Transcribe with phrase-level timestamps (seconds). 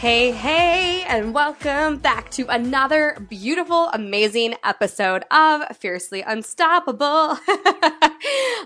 [0.00, 7.06] Hey, hey, and welcome back to another beautiful, amazing episode of Fiercely Unstoppable.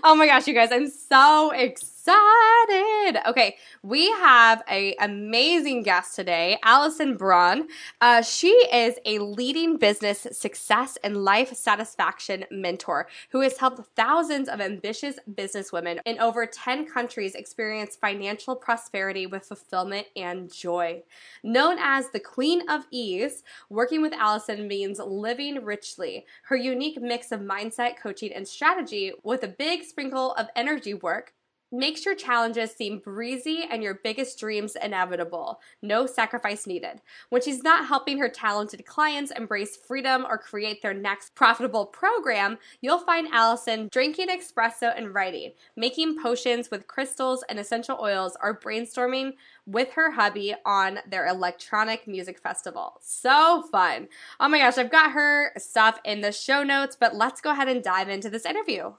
[0.01, 3.17] oh my gosh, you guys, I'm so excited excited.
[3.27, 7.67] Okay, we have a amazing guest today, Allison Braun.
[7.99, 14.49] Uh, she is a leading business success and life satisfaction mentor who has helped thousands
[14.49, 21.01] of ambitious businesswomen in over 10 countries experience financial prosperity with fulfillment and joy.
[21.43, 26.25] Known as the Queen of Ease, working with Allison means living richly.
[26.43, 31.33] Her unique mix of mindset, coaching, and strategy with a big sprinkle of energy work
[31.71, 35.59] makes your challenges seem breezy and your biggest dreams inevitable.
[35.81, 37.01] No sacrifice needed.
[37.29, 42.57] When she's not helping her talented clients embrace freedom or create their next profitable program,
[42.81, 48.59] you'll find Allison drinking espresso and writing, making potions with crystals and essential oils, or
[48.59, 49.33] brainstorming
[49.65, 52.99] with her hubby on their electronic music festival.
[53.01, 54.07] So fun.
[54.39, 57.67] Oh my gosh, I've got her stuff in the show notes, but let's go ahead
[57.67, 58.91] and dive into this interview.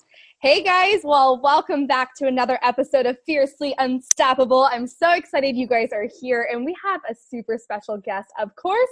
[0.47, 4.69] Hey guys, well, welcome back to another episode of Fiercely Unstoppable.
[4.71, 8.55] I'm so excited you guys are here, and we have a super special guest, of
[8.55, 8.89] course.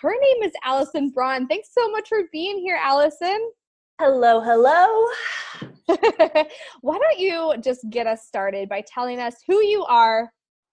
[0.00, 1.48] Her name is Allison Braun.
[1.48, 3.50] Thanks so much for being here, Allison.
[3.98, 5.08] Hello, hello.
[6.82, 10.32] Why don't you just get us started by telling us who you are,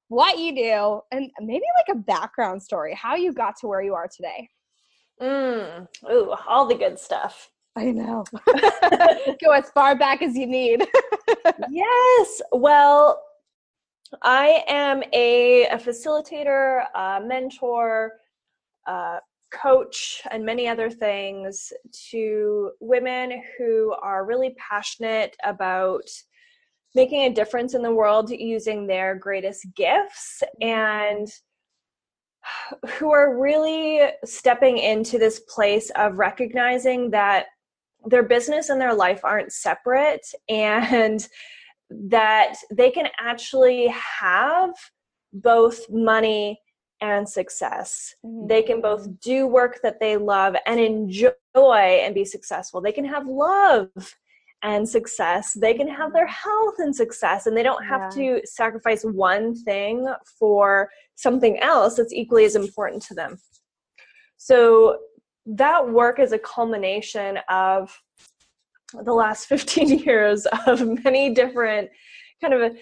[0.09, 3.95] what you do, and maybe like a background story, how you got to where you
[3.95, 4.47] are today?
[5.19, 7.49] Mm, ooh, all the good stuff.
[7.75, 8.23] I know.
[9.43, 10.85] Go as far back as you need.
[11.69, 12.41] yes.
[12.51, 13.21] Well,
[14.23, 18.13] I am a, a facilitator, a mentor,
[18.87, 19.19] a
[19.51, 21.71] coach, and many other things
[22.11, 26.03] to women who are really passionate about
[26.95, 31.27] making a difference in the world using their greatest gifts and
[32.93, 37.45] who are really stepping into this place of recognizing that
[38.05, 41.27] their business and their life aren't separate and
[41.89, 44.71] that they can actually have
[45.33, 46.59] both money
[47.01, 48.15] and success.
[48.25, 48.47] Mm-hmm.
[48.47, 52.81] They can both do work that they love and enjoy and be successful.
[52.81, 53.89] They can have love
[54.61, 55.53] and success.
[55.53, 58.39] They can have their health and success, and they don't have yeah.
[58.39, 60.07] to sacrifice one thing
[60.37, 63.37] for something else that's equally as important to them.
[64.37, 64.97] So,
[65.49, 67.97] that work is a culmination of
[69.03, 71.89] the last 15 years of many different
[72.41, 72.77] kind of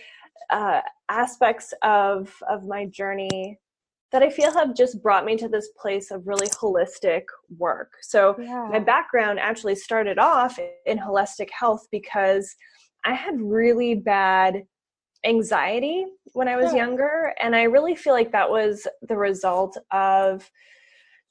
[0.50, 3.58] uh, aspects of of my journey
[4.12, 7.24] that I feel have just brought me to this place of really holistic
[7.58, 7.92] work.
[8.02, 8.70] So yeah.
[8.72, 12.56] my background actually started off in holistic health because
[13.04, 14.64] I had really bad
[15.26, 16.86] anxiety when I was yeah.
[16.86, 20.50] younger and I really feel like that was the result of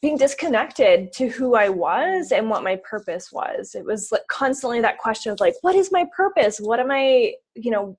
[0.03, 3.75] being disconnected to who I was and what my purpose was.
[3.75, 6.59] It was like constantly that question of like, what is my purpose?
[6.59, 7.97] What am I, you know,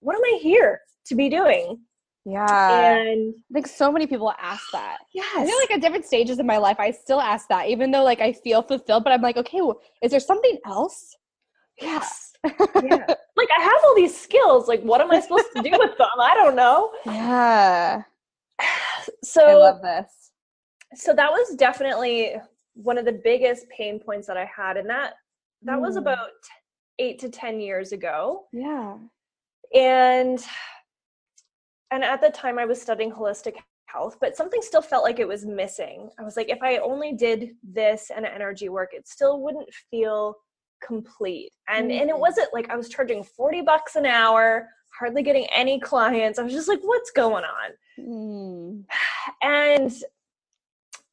[0.00, 1.78] what am I here to be doing?
[2.24, 2.94] Yeah.
[2.96, 4.98] And I think so many people ask that.
[5.14, 5.26] Yes.
[5.36, 8.04] I feel like at different stages in my life, I still ask that, even though
[8.04, 11.14] like I feel fulfilled, but I'm like, okay, well, is there something else?
[11.80, 12.32] Yes.
[12.44, 13.06] yeah.
[13.36, 14.68] Like I have all these skills.
[14.68, 16.08] Like, what am I supposed to do with them?
[16.20, 16.90] I don't know.
[17.04, 18.02] Yeah.
[19.22, 20.24] So I love this
[20.94, 22.36] so that was definitely
[22.74, 25.14] one of the biggest pain points that I had, and that
[25.62, 25.82] that mm.
[25.82, 26.30] was about
[26.98, 28.44] eight to ten years ago.
[28.52, 28.96] Yeah,
[29.74, 30.44] and
[31.90, 33.54] and at the time I was studying holistic
[33.86, 36.10] health, but something still felt like it was missing.
[36.18, 40.34] I was like, if I only did this and energy work, it still wouldn't feel
[40.84, 41.50] complete.
[41.68, 42.00] And mm.
[42.00, 42.20] and it mm.
[42.20, 46.38] wasn't like I was charging 40 bucks an hour, hardly getting any clients.
[46.38, 47.70] I was just like, what's going on?
[47.98, 48.84] Mm.
[49.42, 49.92] And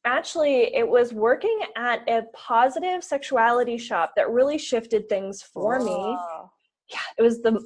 [0.04, 6.16] actually it was working at a positive sexuality shop that really shifted things for me
[6.88, 7.60] yeah it was the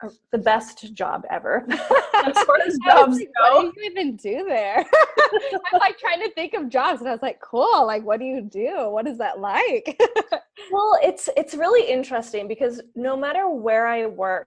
[0.00, 3.56] uh, the best job ever as far as jobs like, go.
[3.56, 4.78] What do you even do there?
[5.72, 7.84] I'm like trying to think of jobs, and I was like, cool.
[7.84, 8.88] Like, what do you do?
[8.90, 10.00] What is that like?
[10.70, 14.46] well, it's it's really interesting because no matter where I work,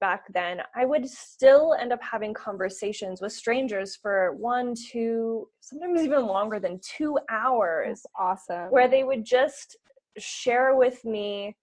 [0.00, 6.02] back then, I would still end up having conversations with strangers for one, two, sometimes
[6.02, 8.02] even longer than two hours.
[8.02, 8.70] That's awesome.
[8.70, 9.76] Where they would just
[10.18, 11.56] share with me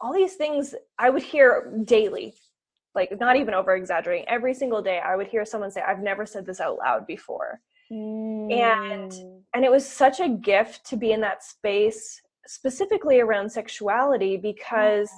[0.00, 2.34] all these things I would hear daily.
[2.94, 4.26] Like, not even over exaggerating.
[4.28, 7.60] Every single day, I would hear someone say, I've never said this out loud before.
[7.92, 8.52] Mm.
[8.52, 9.12] And
[9.54, 15.10] and it was such a gift to be in that space specifically around sexuality because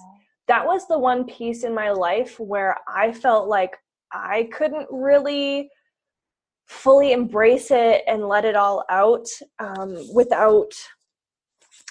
[0.49, 3.77] that was the one piece in my life where I felt like
[4.13, 5.71] I couldn't really
[6.67, 9.27] fully embrace it and let it all out
[9.59, 10.73] um, without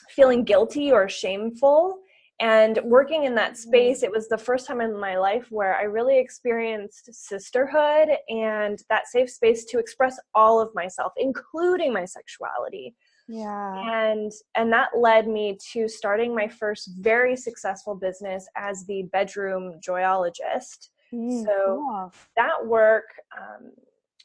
[0.09, 1.99] feeling guilty or shameful.
[2.39, 3.69] And working in that mm-hmm.
[3.69, 8.79] space, it was the first time in my life where I really experienced sisterhood and
[8.89, 12.95] that safe space to express all of myself, including my sexuality
[13.27, 14.09] yeah.
[14.09, 19.79] And and that led me to starting my first very successful business as the bedroom
[19.85, 20.89] joyologist.
[21.13, 22.13] Mm, so cool.
[22.35, 23.05] that work
[23.37, 23.71] um,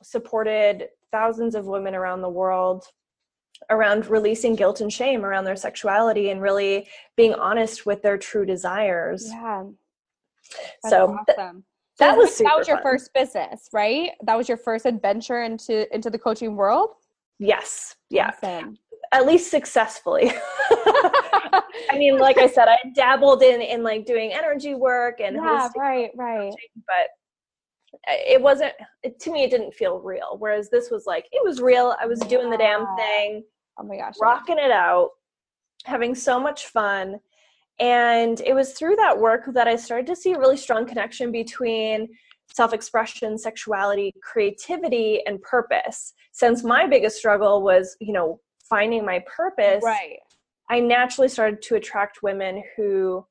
[0.03, 2.87] supported thousands of women around the world
[3.71, 8.45] around releasing guilt and shame around their sexuality and really being honest with their true
[8.45, 9.29] desires.
[9.29, 9.65] Yeah.
[10.83, 11.55] That's so awesome.
[11.55, 11.65] Th-
[11.99, 12.83] that was that was your fun.
[12.85, 14.11] first business right?
[14.25, 16.91] That was your first adventure into into the coaching world?
[17.39, 17.97] Yes.
[18.11, 18.31] Yeah.
[18.43, 18.79] Awesome
[19.13, 20.33] at least successfully.
[21.91, 25.69] I mean, like I said, I dabbled in in like doing energy work and yeah,
[25.77, 26.53] right, right.
[26.87, 27.09] But
[28.09, 28.73] it wasn't
[29.03, 29.45] it, to me.
[29.45, 30.37] It didn't feel real.
[30.39, 31.95] Whereas this was like it was real.
[32.01, 33.45] I was doing the damn thing.
[33.79, 35.11] Oh my gosh, rocking it out,
[35.85, 37.19] having so much fun.
[37.79, 41.33] And it was through that work that I started to see a really strong connection
[41.33, 42.09] between
[42.53, 46.15] self expression, sexuality, creativity, and purpose.
[46.33, 48.41] Since my biggest struggle was, you know,
[48.73, 50.19] finding my purpose, right.
[50.71, 53.27] I naturally started to attract women who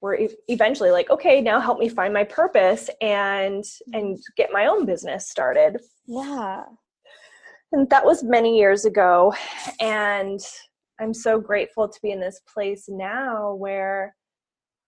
[0.00, 3.62] were e- eventually like, okay, now help me find my purpose and
[3.92, 5.76] and get my own business started.
[6.06, 6.62] Yeah.
[7.72, 9.34] And that was many years ago
[9.80, 10.40] and
[11.00, 14.14] I'm so grateful to be in this place now where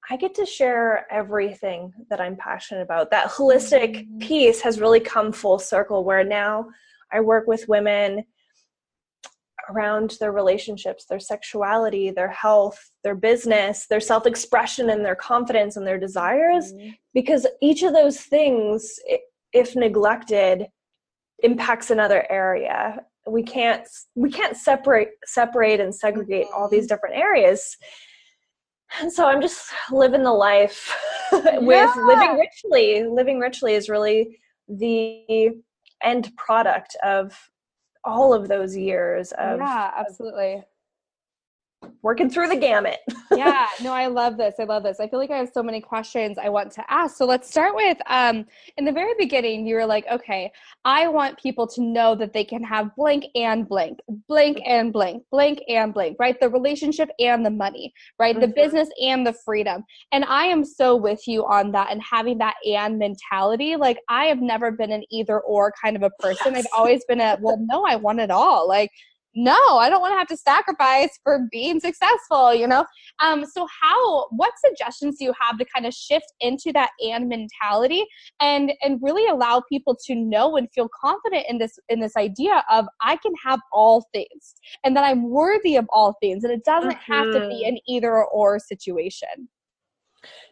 [0.08, 3.10] I get to share everything that I'm passionate about.
[3.10, 4.18] That holistic mm-hmm.
[4.20, 6.66] piece has really come full circle where now
[7.12, 8.24] I work with women
[9.70, 15.76] around their relationships, their sexuality, their health, their business, their self expression, and their confidence
[15.76, 16.72] and their desires.
[16.72, 16.90] Mm-hmm.
[17.14, 18.98] Because each of those things,
[19.52, 20.66] if neglected,
[21.42, 23.00] impacts another area.
[23.26, 26.94] We can't we can't separate separate and segregate all these mm-hmm.
[26.94, 27.76] different areas.
[29.00, 30.96] And so I'm just living the life
[31.32, 31.92] with yeah.
[31.96, 33.04] living richly.
[33.04, 34.38] Living richly is really
[34.68, 35.50] the
[36.02, 37.36] end product of
[38.06, 40.62] all of those years of yeah absolutely
[42.02, 42.98] working through the gamut.
[43.32, 44.54] yeah, no, I love this.
[44.58, 45.00] I love this.
[45.00, 47.16] I feel like I have so many questions I want to ask.
[47.16, 48.46] So let's start with um
[48.76, 50.50] in the very beginning you were like, okay,
[50.84, 53.98] I want people to know that they can have blank and blank,
[54.28, 56.38] blank and blank, blank and blank, right?
[56.38, 58.36] The relationship and the money, right?
[58.36, 58.40] Mm-hmm.
[58.42, 59.84] The business and the freedom.
[60.12, 63.76] And I am so with you on that and having that and mentality.
[63.76, 66.54] Like I have never been an either or kind of a person.
[66.54, 66.66] Yes.
[66.66, 68.68] I've always been a well, no, I want it all.
[68.68, 68.90] Like
[69.36, 72.84] no i don't want to have to sacrifice for being successful you know
[73.22, 77.28] um, so how what suggestions do you have to kind of shift into that and
[77.28, 78.04] mentality
[78.40, 82.64] and and really allow people to know and feel confident in this in this idea
[82.70, 86.64] of i can have all things and that i'm worthy of all things and it
[86.64, 87.12] doesn't mm-hmm.
[87.12, 87.74] have to be mm-hmm.
[87.74, 89.48] an either or situation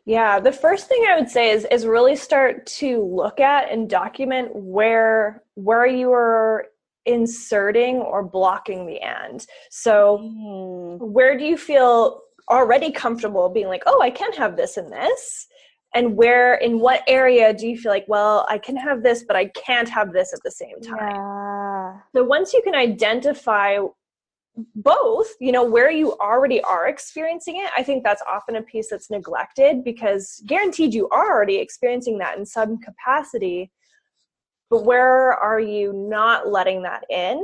[0.05, 3.89] yeah, the first thing I would say is is really start to look at and
[3.89, 6.67] document where where you are
[7.07, 9.47] inserting or blocking the and.
[9.71, 10.99] So, mm.
[11.01, 15.47] where do you feel already comfortable being like, oh, I can have this and this?
[15.95, 19.37] And where, in what area do you feel like, well, I can have this, but
[19.37, 21.15] I can't have this at the same time?
[21.15, 22.01] Yeah.
[22.15, 23.79] So, once you can identify
[24.77, 28.89] both, you know, where you already are experiencing it, I think that's often a piece
[28.91, 33.73] that's neglected because guaranteed you are already experiencing that in some capacity
[34.75, 37.37] but where are you not letting that in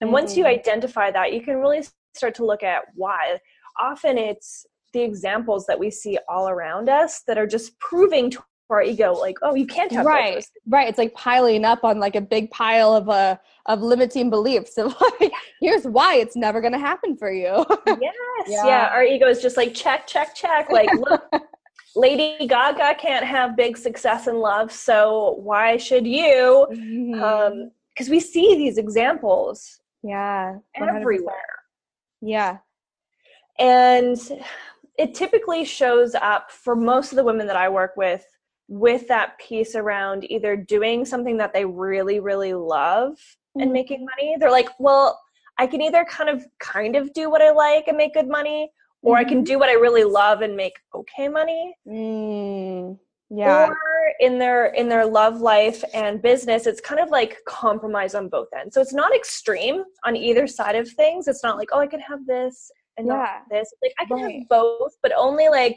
[0.00, 0.12] and mm-hmm.
[0.12, 0.60] once you mm-hmm.
[0.60, 1.82] identify that you can really
[2.14, 3.36] start to look at why
[3.80, 8.40] often it's the examples that we see all around us that are just proving to
[8.70, 12.14] our ego like oh you can't have right right it's like piling up on like
[12.14, 13.36] a big pile of uh
[13.66, 17.64] of limiting beliefs of like here's why it's never going to happen for you
[18.00, 18.14] yes
[18.46, 18.64] yeah.
[18.64, 21.24] yeah our ego is just like check check check like look
[21.96, 27.22] lady gaga can't have big success in love so why should you mm-hmm.
[27.22, 31.00] um because we see these examples yeah 100%.
[31.00, 31.34] everywhere
[32.20, 32.58] yeah
[33.58, 34.18] and
[34.98, 38.24] it typically shows up for most of the women that I work with
[38.68, 43.62] with that piece around either doing something that they really really love mm-hmm.
[43.62, 44.36] and making money.
[44.38, 45.20] They're like, "Well,
[45.58, 48.70] I can either kind of kind of do what I like and make good money,
[49.02, 49.20] or mm-hmm.
[49.20, 49.44] I can mm-hmm.
[49.44, 52.98] do what I really love and make okay money." Mm,
[53.30, 53.66] yeah.
[53.68, 53.76] Or
[54.20, 58.48] in their in their love life and business, it's kind of like compromise on both
[58.58, 58.74] ends.
[58.74, 61.28] So it's not extreme on either side of things.
[61.28, 63.14] It's not like, "Oh, I can have this and yeah.
[63.14, 63.72] not this.
[63.82, 64.34] Like I can right.
[64.34, 65.76] have both, but only like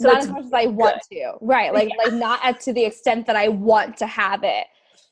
[0.00, 1.16] so not as much as I want good.
[1.16, 1.32] to.
[1.40, 1.72] Right.
[1.72, 2.04] Like yeah.
[2.04, 4.66] like not at, to the extent that I want to have it.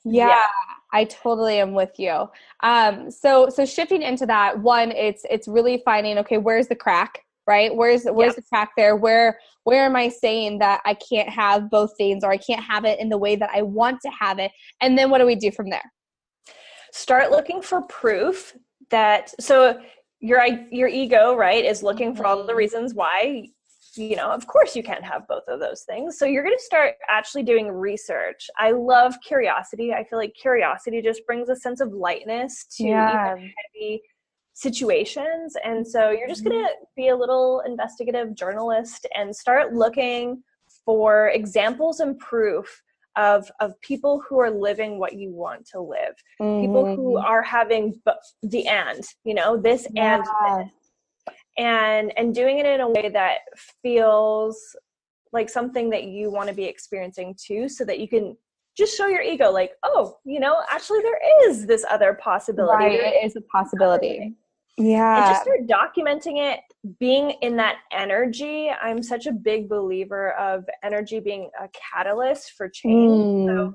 [0.05, 0.47] Yeah, yeah,
[0.93, 2.29] I totally am with you.
[2.63, 7.21] Um so so shifting into that, one, it's it's really finding okay, where's the crack?
[7.47, 7.75] Right?
[7.75, 8.97] Where's where's the crack there?
[8.97, 12.85] Where where am I saying that I can't have both things or I can't have
[12.85, 14.53] it in the way that I want to have it?
[14.81, 15.93] And then what do we do from there?
[16.93, 18.55] Start looking for proof
[18.91, 19.81] that so
[20.21, 22.59] your your ego right is looking for all the mm-hmm.
[22.59, 23.47] reasons why
[23.97, 26.65] you know of course you can't have both of those things so you're going to
[26.65, 31.81] start actually doing research i love curiosity i feel like curiosity just brings a sense
[31.81, 33.37] of lightness to yeah.
[33.37, 34.01] heavy
[34.55, 36.85] situations and so you're just going to mm-hmm.
[36.97, 40.43] be a little investigative journalist and start looking
[40.85, 42.83] for examples and proof
[43.17, 46.61] of of people who are living what you want to live mm-hmm.
[46.61, 47.27] people who mm-hmm.
[47.27, 48.01] are having
[48.43, 50.23] the and you know this yeah.
[50.57, 50.71] and
[51.57, 53.39] and and doing it in a way that
[53.83, 54.77] feels
[55.33, 58.37] like something that you want to be experiencing too so that you can
[58.77, 62.85] just show your ego like oh you know actually there is this other possibility.
[62.85, 64.35] Right, it is a possibility.
[64.77, 65.19] Yeah.
[65.19, 66.59] And just start documenting it
[66.99, 68.71] being in that energy.
[68.71, 73.47] I'm such a big believer of energy being a catalyst for change mm.
[73.47, 73.75] so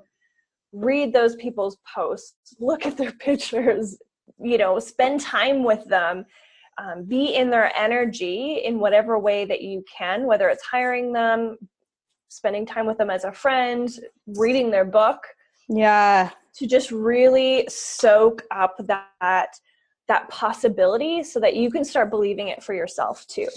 [0.71, 3.97] read those people's posts look at their pictures
[4.39, 6.25] you know spend time with them
[6.79, 11.57] um, be in their energy in whatever way that you can whether it's hiring them
[12.29, 15.27] spending time with them as a friend reading their book
[15.67, 19.59] yeah to just really soak up that
[20.09, 23.47] that possibility so that you can start believing it for yourself too.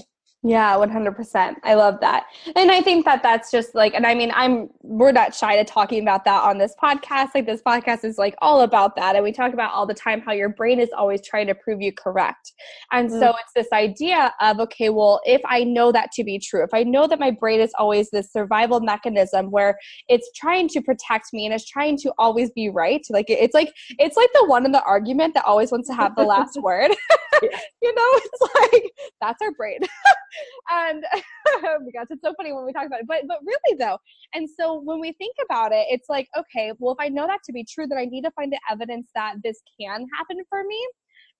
[0.44, 1.54] Yeah, 100%.
[1.62, 2.24] I love that.
[2.56, 5.64] And I think that that's just like, and I mean, I'm, we're not shy to
[5.64, 7.28] talking about that on this podcast.
[7.32, 9.14] Like, this podcast is like all about that.
[9.14, 11.80] And we talk about all the time how your brain is always trying to prove
[11.80, 12.54] you correct.
[12.90, 13.20] And mm.
[13.20, 16.74] so it's this idea of, okay, well, if I know that to be true, if
[16.74, 21.32] I know that my brain is always this survival mechanism where it's trying to protect
[21.32, 24.66] me and it's trying to always be right, like, it's like, it's like the one
[24.66, 26.90] in the argument that always wants to have the last word.
[27.82, 29.78] you know, it's like, that's our brain.
[30.70, 31.04] and
[31.48, 33.06] oh my gosh, it's so funny when we talk about it.
[33.06, 33.98] But but really though,
[34.34, 37.40] and so when we think about it, it's like, okay, well, if I know that
[37.46, 40.64] to be true, then I need to find the evidence that this can happen for
[40.64, 40.86] me.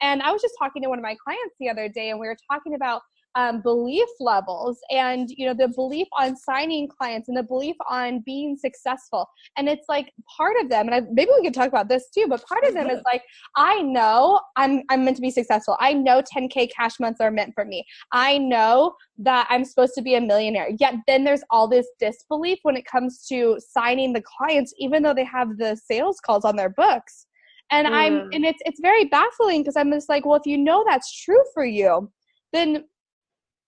[0.00, 2.26] And I was just talking to one of my clients the other day, and we
[2.26, 3.02] were talking about
[3.34, 8.20] um, belief levels and you know the belief on signing clients and the belief on
[8.20, 9.28] being successful.
[9.56, 12.26] And it's like part of them and I, maybe we could talk about this too
[12.28, 13.22] but part of them is like
[13.56, 15.76] i know i'm i'm meant to be successful.
[15.80, 17.84] I know 10k cash months are meant for me.
[18.12, 20.68] I know that i'm supposed to be a millionaire.
[20.78, 25.14] Yet then there's all this disbelief when it comes to signing the clients even though
[25.14, 27.26] they have the sales calls on their books.
[27.70, 27.92] And mm.
[27.92, 31.10] i'm and it's it's very baffling because i'm just like well if you know that's
[31.24, 32.10] true for you
[32.52, 32.84] then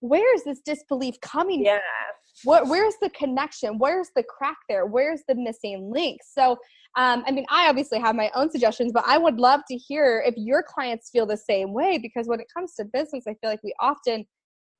[0.04, 1.76] where is this disbelief coming yeah.
[1.76, 1.80] from?
[2.44, 3.78] What, where's the connection?
[3.78, 4.84] Where's the crack there?
[4.84, 6.20] Where's the missing link?
[6.37, 6.58] So,
[6.96, 10.23] um, I mean, I obviously have my own suggestions, but I would love to hear
[10.26, 13.50] if your clients feel the same way because when it comes to business, I feel
[13.50, 14.26] like we often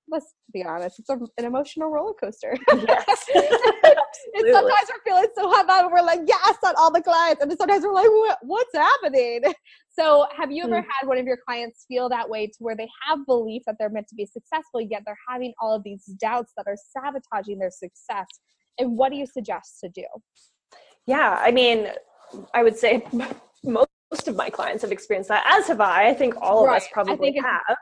[0.09, 2.57] let's be honest, it's a, an emotional roller coaster.
[2.75, 3.25] Yes.
[3.35, 7.41] and sometimes we're feeling so hot and we're like, yes, on all the clients.
[7.41, 9.43] And then sometimes we're like, what, what's happening?
[9.97, 10.87] So have you ever mm.
[11.01, 13.91] had one of your clients feel that way to where they have belief that they're
[13.91, 17.71] meant to be successful, yet they're having all of these doubts that are sabotaging their
[17.71, 18.27] success?
[18.81, 20.03] And what do you suggest to do?
[21.07, 21.91] Yeah, I mean,
[22.55, 23.07] I would say
[23.63, 26.09] most of my clients have experienced that, as have I.
[26.09, 27.77] I think all of us probably have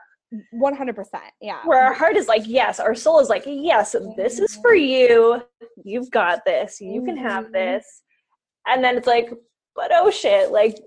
[0.53, 1.05] 100%
[1.41, 1.59] yeah.
[1.65, 2.79] Where our heart is like yes.
[2.79, 5.41] Our soul is like yes this is for you.
[5.83, 6.79] You've got this.
[6.81, 7.53] You can have mm-hmm.
[7.53, 8.03] this.
[8.67, 9.29] And then it's like
[9.75, 10.77] but oh shit like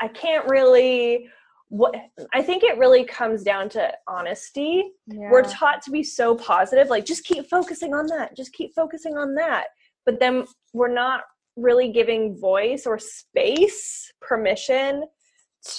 [0.00, 1.28] i can't really
[1.68, 1.94] what
[2.34, 4.84] i think it really comes down to honesty.
[5.06, 5.30] Yeah.
[5.30, 8.36] we're taught to be so positive like just keep focusing on that.
[8.36, 9.68] Just keep focusing on that.
[10.06, 11.22] But then we're not
[11.56, 15.04] really giving voice or space, permission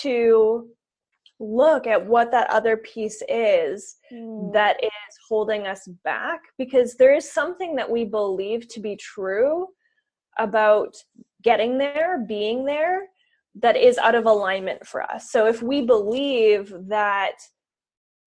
[0.02, 0.68] to
[1.40, 4.52] look at what that other piece is mm.
[4.54, 9.68] that is holding us back because there is something that we believe to be true
[10.38, 10.96] about
[11.42, 13.04] getting there, being there,
[13.56, 15.32] that is out of alignment for us.
[15.32, 17.34] So if we believe that,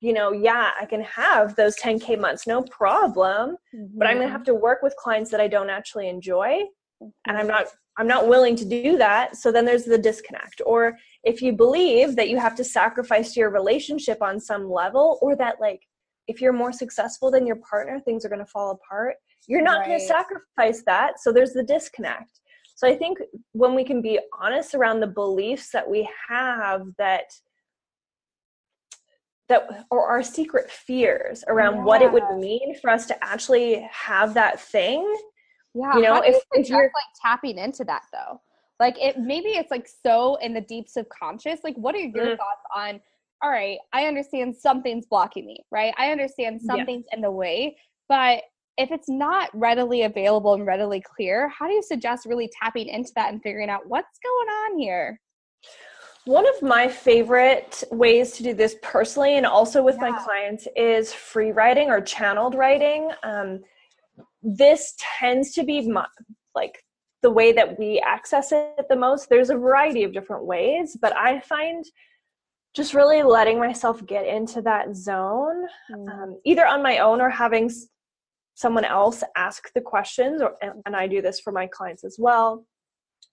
[0.00, 3.98] you know, yeah, I can have those 10K months, no problem, mm-hmm.
[3.98, 6.62] but I'm going to have to work with clients that I don't actually enjoy.
[7.02, 7.08] Mm-hmm.
[7.26, 7.66] And I'm not
[7.98, 9.36] I'm not willing to do that.
[9.36, 10.62] So then there's the disconnect.
[10.64, 15.36] Or if you believe that you have to sacrifice your relationship on some level, or
[15.36, 15.82] that like
[16.28, 19.80] if you're more successful than your partner, things are going to fall apart, you're not
[19.80, 19.88] right.
[19.88, 21.20] going to sacrifice that.
[21.20, 22.40] So there's the disconnect.
[22.74, 23.18] So I think
[23.52, 27.26] when we can be honest around the beliefs that we have that
[29.48, 31.84] that or our secret fears around yeah.
[31.84, 35.02] what it would mean for us to actually have that thing.
[35.74, 38.40] Yeah, you know, if, if you're like tapping into that though.
[38.82, 41.60] Like it maybe it's like so in the deep subconscious.
[41.62, 42.36] Like what are your mm.
[42.36, 43.00] thoughts on
[43.40, 45.94] all right, I understand something's blocking me, right?
[45.96, 47.16] I understand something's yeah.
[47.16, 47.76] in the way,
[48.08, 48.42] but
[48.78, 53.12] if it's not readily available and readily clear, how do you suggest really tapping into
[53.14, 55.20] that and figuring out what's going on here?
[56.24, 60.10] One of my favorite ways to do this personally and also with yeah.
[60.10, 63.10] my clients is free writing or channeled writing.
[63.22, 63.60] Um,
[64.42, 66.06] this tends to be my,
[66.56, 66.82] like
[67.22, 69.28] the way that we access it the most.
[69.28, 71.84] There's a variety of different ways, but I find
[72.74, 76.08] just really letting myself get into that zone, mm.
[76.12, 77.70] um, either on my own or having
[78.54, 82.66] someone else ask the questions or and I do this for my clients as well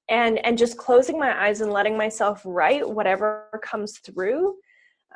[0.09, 4.55] and and just closing my eyes and letting myself write whatever comes through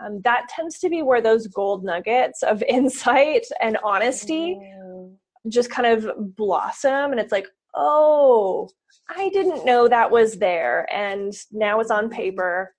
[0.01, 5.13] um, that tends to be where those gold nuggets of insight and honesty mm.
[5.47, 8.69] just kind of blossom and it's like oh
[9.09, 12.73] i didn't know that was there and now it's on paper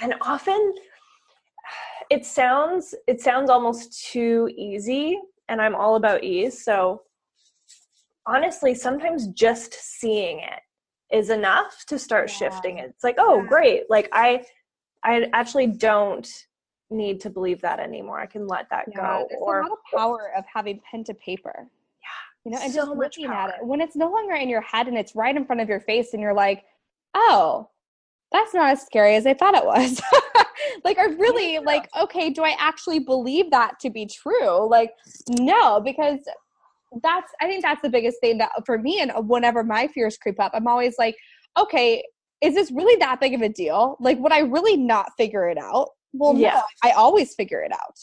[0.00, 0.74] and often
[2.10, 6.64] it sounds it sounds almost too easy and I'm all about ease.
[6.64, 7.02] So
[8.26, 10.60] honestly, sometimes just seeing it
[11.16, 12.36] is enough to start yeah.
[12.36, 12.90] shifting it.
[12.90, 13.48] It's like, oh, yeah.
[13.48, 13.82] great.
[13.88, 14.44] Like I
[15.02, 16.28] I actually don't
[16.90, 18.20] need to believe that anymore.
[18.20, 19.26] I can let that yeah, go.
[19.28, 21.68] There's or, a lot of power of having pen to paper.
[22.44, 23.56] You know, and so just looking at it.
[23.62, 26.12] When it's no longer in your head and it's right in front of your face
[26.12, 26.64] and you're like,
[27.14, 27.70] oh,
[28.32, 30.00] that's not as scary as I thought it was.
[30.84, 34.90] like I really like okay do i actually believe that to be true like
[35.30, 36.18] no because
[37.02, 40.40] that's i think that's the biggest thing that for me and whenever my fears creep
[40.40, 41.16] up i'm always like
[41.58, 42.02] okay
[42.40, 45.58] is this really that big of a deal like would i really not figure it
[45.58, 46.54] out well yeah.
[46.54, 47.98] no i always figure it out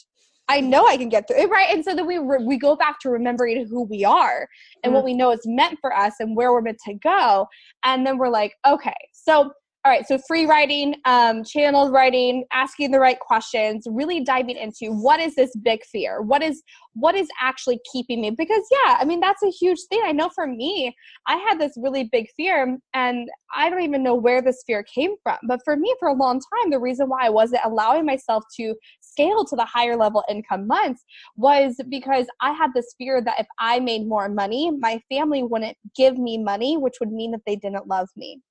[0.47, 1.73] I know I can get through it, right?
[1.73, 4.47] And so then we re- we go back to remembering who we are
[4.83, 4.95] and mm.
[4.95, 7.47] what we know is meant for us and where we're meant to go,
[7.83, 9.51] and then we're like, okay, so
[9.83, 14.91] all right so free writing um, channel writing asking the right questions really diving into
[14.91, 16.21] what is this big fear?
[16.21, 16.61] What is
[16.93, 18.31] what is actually keeping me?
[18.31, 20.01] Because yeah i mean that's a huge thing.
[20.05, 20.95] I know for me
[21.27, 25.15] i had this really big fear and i don't even know where this fear came
[25.23, 25.37] from.
[25.47, 28.75] But for me for a long time the reason why i wasn't allowing myself to
[29.11, 31.03] scale to the higher level income months
[31.35, 35.77] was because i had this fear that if i made more money my family wouldn't
[35.95, 38.41] give me money which would mean that they didn't love me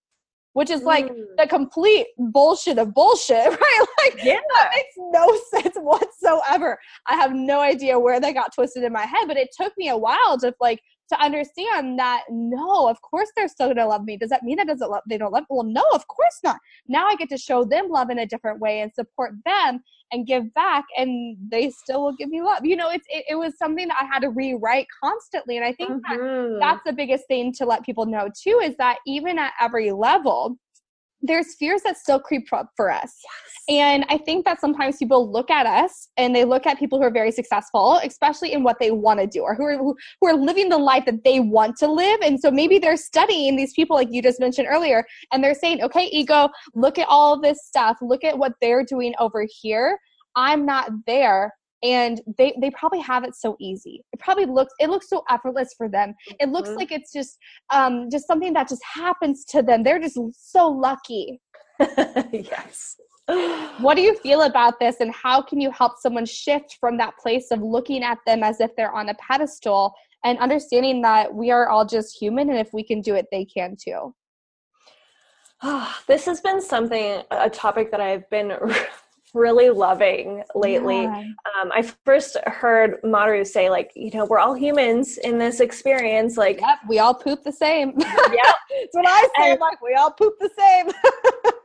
[0.52, 1.24] which is like mm.
[1.38, 3.86] the complete bullshit of bullshit, right?
[3.98, 4.40] Like yeah.
[4.54, 6.78] that makes no sense whatsoever.
[7.06, 9.88] I have no idea where that got twisted in my head, but it took me
[9.88, 14.16] a while to like to understand that no, of course they're still gonna love me.
[14.16, 15.44] Does that mean that doesn't love they don't love?
[15.50, 16.58] Well, no, of course not.
[16.88, 20.26] Now I get to show them love in a different way and support them and
[20.26, 22.64] give back, and they still will give me love.
[22.64, 25.72] You know, it's it, it was something that I had to rewrite constantly, and I
[25.72, 26.54] think mm-hmm.
[26.54, 29.92] that that's the biggest thing to let people know too is that even at every
[29.92, 30.56] level
[31.22, 33.14] there's fears that still creep up for us.
[33.22, 33.76] Yes.
[33.76, 37.04] And I think that sometimes people look at us and they look at people who
[37.04, 40.26] are very successful, especially in what they want to do or who are, who, who
[40.26, 42.20] are living the life that they want to live.
[42.22, 45.82] And so maybe they're studying these people like you just mentioned earlier and they're saying,
[45.82, 47.98] okay, ego, look at all this stuff.
[48.00, 49.98] Look at what they're doing over here.
[50.36, 51.52] I'm not there
[51.82, 54.04] and they they probably have it so easy.
[54.12, 56.14] It probably looks it looks so effortless for them.
[56.38, 56.78] It looks mm-hmm.
[56.78, 57.38] like it's just
[57.70, 59.82] um just something that just happens to them.
[59.82, 61.40] They're just so lucky.
[62.32, 62.96] Yes.
[63.78, 67.16] What do you feel about this and how can you help someone shift from that
[67.16, 71.50] place of looking at them as if they're on a pedestal and understanding that we
[71.50, 74.14] are all just human and if we can do it they can too?
[76.06, 78.52] This has been something a topic that i've been
[79.34, 81.02] really loving lately.
[81.02, 81.24] Yeah.
[81.60, 86.36] Um, I first heard Maru say, like, you know, we're all humans in this experience.
[86.36, 87.92] Like, Yep, we all poop the same.
[87.98, 89.50] yeah, That's what I say.
[89.52, 90.90] And- like, we all poop the same.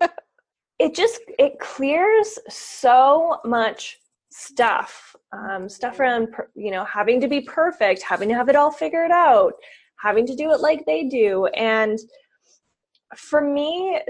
[0.80, 3.98] it just it clears so much
[4.32, 8.72] stuff um, stuff around you know having to be perfect having to have it all
[8.72, 9.54] figured out
[9.98, 11.98] having to do it like they do and
[13.16, 14.02] for me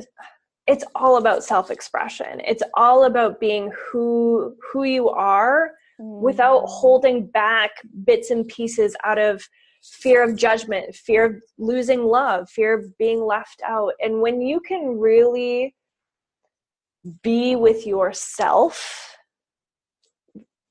[0.68, 6.72] it's all about self-expression it's all about being who who you are without Mm-hmm.
[6.72, 7.72] holding back
[8.04, 9.42] bits and pieces out of
[9.86, 13.94] fear of judgment, fear of losing love, fear of being left out.
[14.00, 15.76] And when you can really
[17.22, 19.16] be with yourself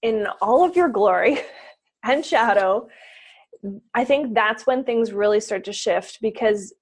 [0.02, 1.38] in all of your glory
[2.04, 2.88] and shadow,
[3.94, 6.74] I think that's when things really start to shift because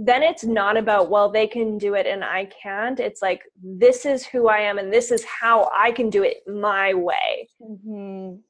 [0.00, 3.00] then it's not about, well, they can do it and I can't.
[3.00, 6.36] It's like, this is who I am and this is how I can do it
[6.46, 8.40] my way Mhm.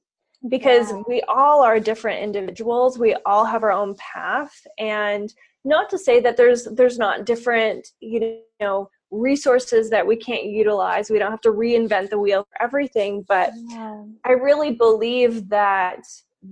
[0.49, 1.03] because Yeah.
[1.09, 5.33] we all are different individuals we all have our own path and
[5.65, 11.11] not to say that there's there's not different you know resources that we can't utilize
[11.11, 14.05] we don't have to reinvent the wheel for everything but Yeah.
[14.25, 16.03] i really believe that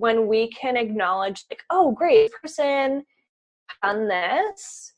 [0.04, 3.04] when we can acknowledge like oh great person
[3.86, 4.94] done this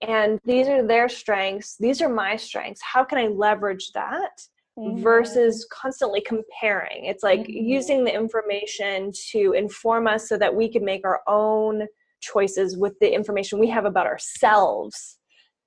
[0.00, 4.30] and these are their strengths these are my strengths how can i leverage that
[4.78, 5.02] Mhm.
[5.02, 7.04] versus constantly comparing.
[7.04, 7.46] It's like Mhm.
[7.48, 11.86] using the information to inform us so that we can make our own
[12.20, 15.18] choices with the information we have about ourselves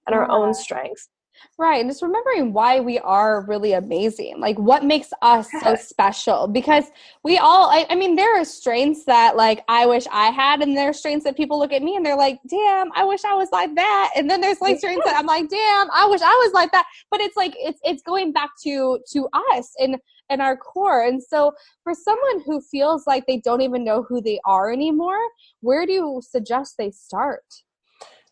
[0.08, 1.10] and our own strengths.
[1.58, 1.80] Right.
[1.80, 4.40] And just remembering why we are really amazing.
[4.40, 6.48] Like what makes us so special.
[6.48, 6.86] Because
[7.24, 10.76] we all I, I mean, there are strengths that like I wish I had, and
[10.76, 13.34] there are strengths that people look at me and they're like, damn, I wish I
[13.34, 14.12] was like that.
[14.16, 16.86] And then there's like strengths that I'm like, damn, I wish I was like that.
[17.10, 19.98] But it's like it's it's going back to to us and
[20.30, 21.04] and our core.
[21.04, 25.20] And so for someone who feels like they don't even know who they are anymore,
[25.62, 27.44] where do you suggest they start?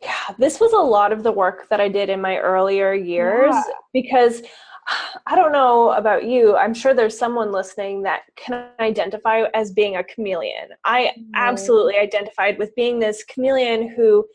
[0.03, 3.53] Yeah, this was a lot of the work that I did in my earlier years
[3.53, 3.63] Yeah.
[3.93, 4.41] because
[5.27, 6.57] I don't know about you.
[6.57, 10.69] I'm sure there's someone listening that can identify as being a chameleon.
[10.83, 11.31] I Mhm.
[11.35, 14.25] absolutely identified with being this chameleon who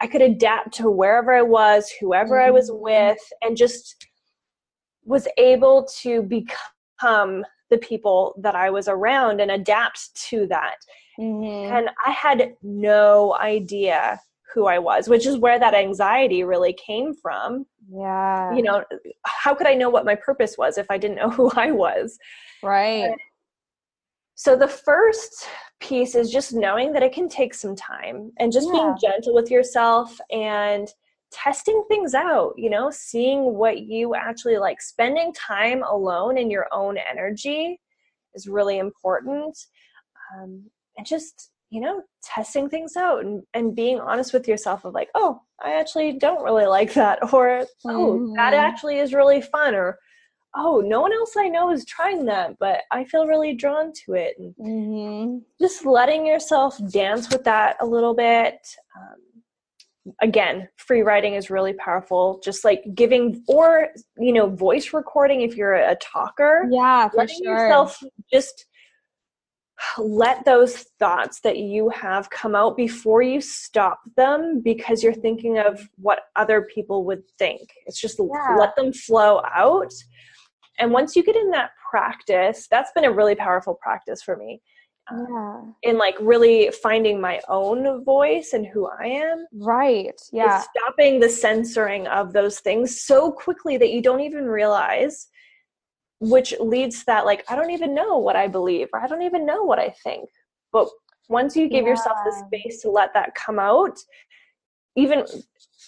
[0.00, 2.80] I could adapt to wherever I was, whoever I was Mhm.
[2.80, 4.06] with, and just
[5.04, 10.76] was able to become the people that I was around and adapt to that
[11.18, 11.70] Mhm.
[11.72, 14.20] and I had no idea
[14.56, 17.66] who I was, which is where that anxiety really came from.
[17.88, 18.54] yeah.
[18.56, 18.82] You know,
[19.24, 22.18] how could I know what my purpose was if I didn't know who I was?
[22.62, 23.14] right.
[24.34, 25.46] So the first
[25.80, 28.72] piece is just knowing that it can take some time and just Yeah.
[28.72, 30.88] being gentle with yourself and
[31.30, 34.80] testing things out, you know, seeing what you actually like.
[34.80, 37.78] Spending time alone in your own energy
[38.34, 39.56] is really important.
[40.34, 44.94] Um, and just, you know, testing things out and, and being honest with yourself of
[44.94, 47.18] like, oh, I actually don't really like that.
[47.32, 48.58] Or, oh, that Mhm.
[48.58, 49.74] actually is really fun.
[49.74, 49.98] Or,
[50.54, 54.14] oh, no one else I know is trying that, but I feel really drawn to
[54.14, 54.34] it.
[54.38, 55.38] And Mm-hmm.
[55.60, 58.54] just letting yourself dance with that a little bit.
[58.96, 62.40] Um, again, free writing is really powerful.
[62.44, 67.42] Just like giving, or, you know, voice recording if you're a talker, Yeah, for letting
[67.42, 67.52] sure.
[67.52, 68.02] yourself
[68.32, 68.66] just
[69.98, 75.58] let those thoughts that you have come out before you stop them because you're thinking
[75.58, 77.68] of what other people would think.
[77.86, 78.56] It's just Yeah.
[78.58, 79.92] let them flow out.
[80.78, 84.60] And once you get in that practice, that's been a really powerful practice for me
[85.10, 85.26] um,
[85.82, 85.90] yeah.
[85.90, 89.46] in like really finding my own voice and who I am.
[89.52, 90.20] Right.
[90.32, 90.62] Yeah.
[90.76, 95.28] Stopping the censoring of those things so quickly that you don't even realize,
[96.20, 99.22] which leads to that like, I don't even know what I believe or I don't
[99.22, 100.28] even know what I think.
[100.72, 100.88] But
[101.28, 103.98] once you give yourself the space to let that come out,
[104.96, 105.24] even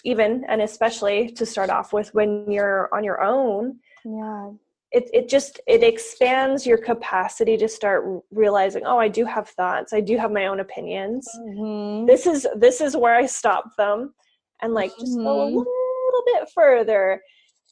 [0.05, 4.51] even and especially to start off with when you're on your own, Yeah.
[4.91, 9.93] it, it just it expands your capacity to start realizing oh i do have thoughts
[9.93, 12.05] i do have my own opinions Mm-hmm.
[12.07, 14.13] this is this is where i stop them
[14.61, 15.55] and like just go a Mhm.
[15.57, 17.21] little bit further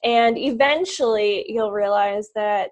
[0.03, 2.71] and eventually you'll realize that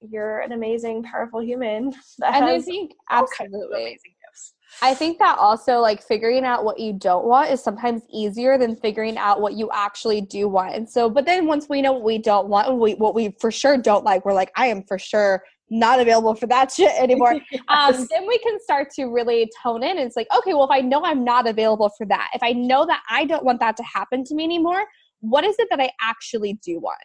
[0.00, 3.82] you're an amazing powerful human that And I think all kinds of absolutely.
[3.82, 8.02] amazing gifts I think that also like figuring out what you don't want is sometimes
[8.10, 10.74] easier than figuring out what you actually do want.
[10.74, 13.34] And so, but then once we know what we don't want and we, what we
[13.40, 16.92] for sure don't like, we're like, I am for sure not available for that shit
[16.98, 17.32] anymore.
[17.68, 19.98] um, then we can start to really tone in.
[19.98, 22.52] And it's like, okay, well, if I know I'm not available for that, if I
[22.52, 24.84] know that I don't want that to happen to me anymore,
[25.20, 26.98] what is it that I actually do want?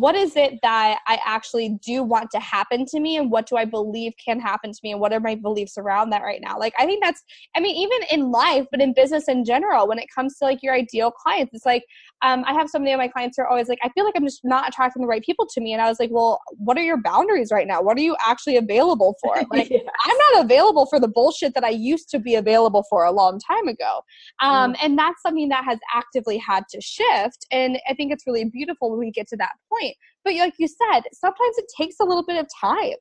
[0.00, 3.58] What is it that I actually do want to happen to me and what do
[3.58, 6.58] I believe can happen to me and what are my beliefs around that right now?
[6.58, 7.22] Like I think that's
[7.54, 10.62] I mean even in life but in business in general when it comes to like
[10.62, 11.84] your ideal clients it's like
[12.22, 14.14] um, I have so many of my clients who are always like I feel like
[14.16, 16.78] I'm just not attracting the right people to me and I was like well what
[16.78, 17.82] are your boundaries right now?
[17.82, 19.34] What are you actually available for?
[19.50, 19.82] Like yes.
[20.04, 23.40] I'm not available for the bullshit that I used to be available for a long
[23.40, 24.02] time ago.
[24.40, 24.76] Um, mm.
[24.82, 28.90] and that's something that has actively had to shift and I think it's really beautiful
[28.90, 32.04] when we get to that point point but like you said, sometimes it takes a
[32.04, 32.96] little bit of time.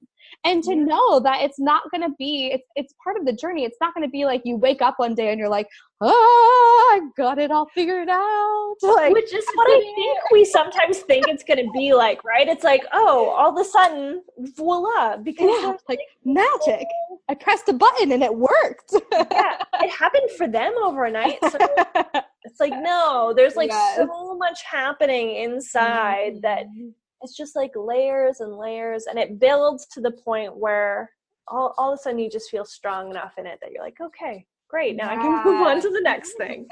[0.45, 3.65] And to know that it's not going to be, it's, it's part of the journey.
[3.65, 5.67] It's not going to be like you wake up one day and you're like,
[6.01, 8.75] oh, I got it all figured out.
[8.81, 12.47] Like, Which is what I think we sometimes think it's going to be like, right?
[12.47, 14.23] It's like, oh, all of a sudden,
[14.55, 16.85] voila, because yeah, like magic.
[17.27, 18.93] I pressed a button and it worked.
[19.11, 21.37] yeah, it happened for them overnight.
[21.51, 21.57] So
[22.43, 23.97] it's like, no, there's like yes.
[23.97, 26.41] so much happening inside mm-hmm.
[26.41, 26.65] that
[27.21, 31.11] it's just like layers and layers and it builds to the point where
[31.47, 33.99] all, all of a sudden you just feel strong enough in it that you're like
[34.01, 35.19] okay great now yeah.
[35.19, 36.67] i can move on to the next thing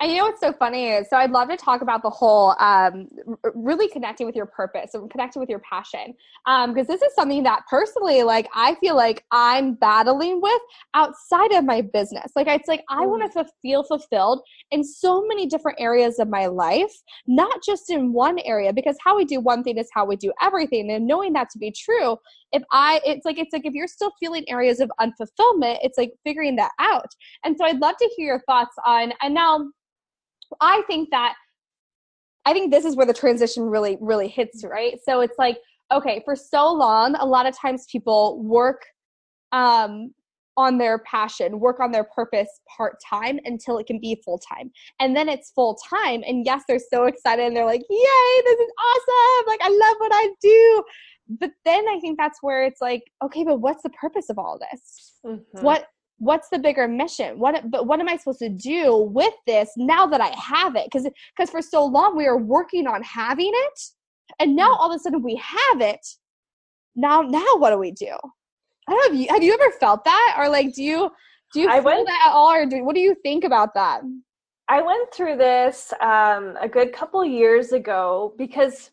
[0.00, 2.54] and you know what's so funny is so i'd love to talk about the whole
[2.58, 3.08] um,
[3.54, 7.42] really connecting with your purpose and connecting with your passion because um, this is something
[7.42, 10.60] that personally like i feel like i'm battling with
[10.94, 13.46] outside of my business like it's like i want to mm.
[13.62, 16.92] feel fulfilled in so many different areas of my life
[17.26, 20.32] not just in one area because how we do one thing is how we do
[20.42, 22.16] everything and knowing that to be true
[22.52, 26.12] if I, it's like, it's like if you're still feeling areas of unfulfillment, it's like
[26.24, 27.08] figuring that out.
[27.44, 29.66] And so I'd love to hear your thoughts on, and now
[30.60, 31.34] I think that,
[32.44, 34.98] I think this is where the transition really, really hits, right?
[35.04, 35.58] So it's like,
[35.92, 38.82] okay, for so long, a lot of times people work
[39.52, 40.12] um,
[40.56, 44.70] on their passion, work on their purpose part time until it can be full time.
[45.00, 46.22] And then it's full time.
[46.26, 49.46] And yes, they're so excited and they're like, yay, this is awesome.
[49.48, 50.84] Like, I love what I do
[51.28, 54.58] but then I think that's where it's like, okay, but what's the purpose of all
[54.58, 55.12] this?
[55.24, 55.62] Mm-hmm.
[55.62, 55.86] What
[56.18, 57.38] what's the bigger mission?
[57.38, 60.86] What but what am I supposed to do with this now that I have it?
[60.86, 63.80] Because because for so long we were working on having it,
[64.38, 64.76] and now mm.
[64.78, 66.06] all of a sudden we have it.
[66.94, 68.16] Now now what do we do?
[68.88, 69.02] I don't know.
[69.02, 71.10] Have you have you ever felt that, or like do you
[71.52, 73.74] do you I feel went, that at all, or do, what do you think about
[73.74, 74.02] that?
[74.68, 78.90] I went through this um, a good couple years ago because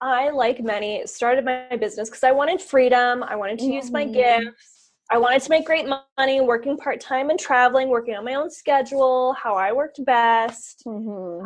[0.00, 3.22] I, like many, started my business because I wanted freedom.
[3.22, 3.74] I wanted to mm-hmm.
[3.74, 4.44] use my mm-hmm.
[4.46, 4.79] gifts.
[5.10, 8.50] I wanted to make great money, working part time and traveling, working on my own
[8.50, 10.82] schedule, how I worked best.
[10.86, 11.44] Mm-hmm.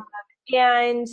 [0.54, 1.08] and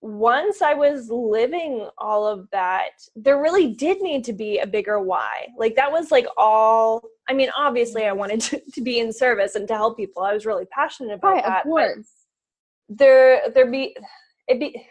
[0.00, 5.00] once I was living all of that, there really did need to be a bigger
[5.00, 5.48] why.
[5.56, 7.02] Like that was like all.
[7.28, 10.22] I mean, obviously, I wanted to, to be in service and to help people.
[10.22, 11.58] I was really passionate about right, that.
[11.58, 12.08] Of course.
[12.88, 13.96] there, there be
[14.46, 14.86] it be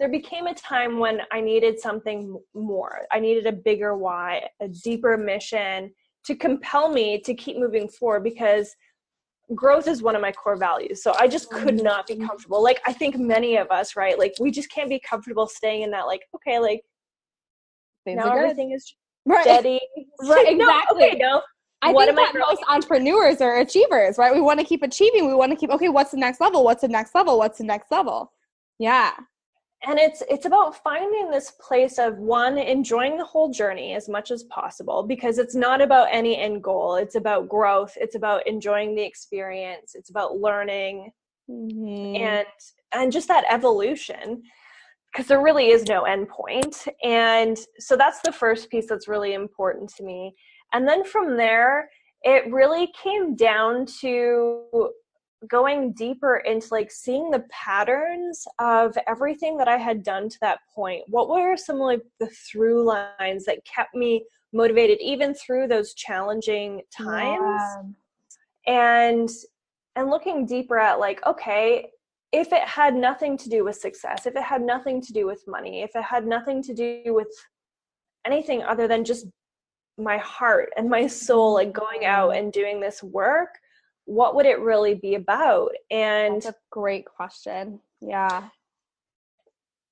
[0.00, 3.02] there became a time when I needed something more.
[3.12, 5.92] I needed a bigger why, a deeper mission
[6.24, 8.74] to compel me to keep moving forward because
[9.54, 11.02] growth is one of my core values.
[11.02, 11.84] So I just could mm-hmm.
[11.84, 12.62] not be comfortable.
[12.62, 14.18] Like I think many of us, right?
[14.18, 16.80] Like we just can't be comfortable staying in that like okay, like
[18.04, 18.94] Things now everything is
[19.26, 19.42] right.
[19.42, 19.80] steady.
[20.22, 20.54] Right, exactly.
[20.98, 21.42] no, okay, no.
[21.82, 24.34] I what think that most entrepreneurs are achievers, right?
[24.34, 25.26] We want to keep achieving.
[25.26, 26.64] We want to keep okay, what's the next level?
[26.64, 27.36] What's the next level?
[27.36, 28.32] What's the next level?
[28.78, 29.12] Yeah
[29.86, 34.30] and it's it's about finding this place of one enjoying the whole journey as much
[34.30, 36.96] as possible because it's not about any end goal.
[36.96, 37.92] It's about growth.
[37.96, 39.92] It's about enjoying the experience.
[39.94, 41.12] It's about learning.
[41.50, 42.14] Mm-hmm.
[42.14, 42.46] and
[42.92, 44.42] and just that evolution
[45.10, 46.86] because there really is no end point.
[47.02, 50.34] And so that's the first piece that's really important to me.
[50.72, 51.88] And then from there
[52.22, 54.90] it really came down to
[55.48, 60.60] going deeper into like seeing the patterns of everything that I had done to that
[60.74, 61.02] point.
[61.08, 66.82] What were some like the through lines that kept me motivated even through those challenging
[66.96, 67.60] times?
[68.66, 68.92] Yeah.
[69.06, 69.28] And
[69.96, 71.90] and looking deeper at like okay,
[72.32, 75.42] if it had nothing to do with success, if it had nothing to do with
[75.48, 77.28] money, if it had nothing to do with
[78.26, 79.26] anything other than just
[79.98, 82.44] my heart and my soul like going out mm-hmm.
[82.44, 83.58] and doing this work
[84.04, 85.72] what would it really be about?
[85.90, 87.80] And That's a great question.
[88.00, 88.48] Yeah.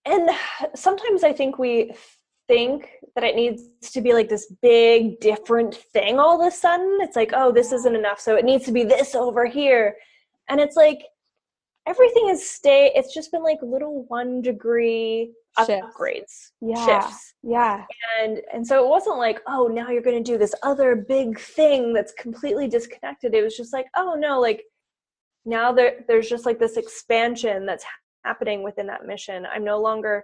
[0.04, 0.30] And
[0.74, 1.92] sometimes I think we
[2.48, 6.98] think that it needs to be like this big different thing all of a sudden.
[7.02, 9.96] It's like, oh, this isn't enough, so it needs to be this over here.
[10.48, 11.02] And it's like
[11.88, 15.32] everything is stay it's just been like little one degree
[15.64, 15.72] shifts.
[15.86, 17.84] upgrades yeah shifts yeah
[18.20, 21.38] and and so it wasn't like oh now you're going to do this other big
[21.38, 24.62] thing that's completely disconnected it was just like oh no like
[25.44, 27.84] now there there's just like this expansion that's
[28.24, 30.22] happening within that mission i'm no longer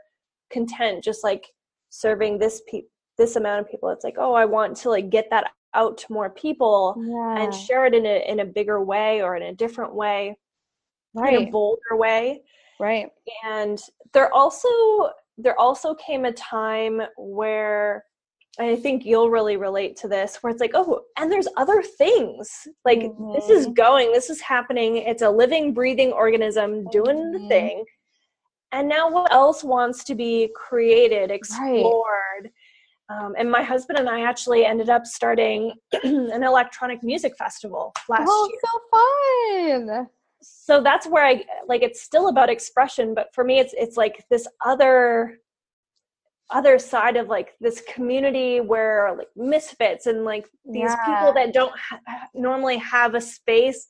[0.50, 1.44] content just like
[1.90, 2.83] serving this pe-
[3.16, 3.88] this amount of people.
[3.90, 7.42] It's like, oh, I want to like get that out to more people Yeah.
[7.42, 10.37] and share it in a in a bigger way or in a different way,
[11.16, 11.50] in a right.
[11.50, 12.42] bolder way.
[12.81, 13.11] Right.
[13.44, 13.81] And
[14.12, 14.68] there also
[15.37, 18.05] there also came a time where
[18.59, 21.83] and I think you'll really relate to this where it's like, oh, and there's other
[21.83, 22.68] things.
[22.85, 23.74] Like this is Mhm.
[23.74, 24.98] going, this is happening.
[24.98, 27.48] It's a living, breathing organism doing the Mhm.
[27.48, 27.85] thing.
[28.70, 32.53] And now what else wants to be created, explored?
[33.09, 35.72] Um, and my husband and I actually ended up starting
[36.05, 38.61] an electronic music festival last Oh, year.
[38.92, 40.09] Oh, so fun.
[40.44, 44.24] So that's where I like it's still about expression, but for me it's it's like
[44.30, 45.38] this other
[46.50, 51.04] other side of like this community where like misfits and like these Yeah.
[51.04, 52.00] people that don't ha-
[52.35, 53.88] normally have a space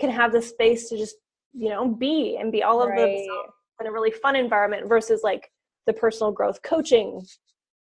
[0.00, 1.16] can have the space to just
[1.52, 2.98] you know be and be all of Right.
[3.00, 5.50] themselves in a really fun environment versus like
[5.86, 7.24] the personal growth coaching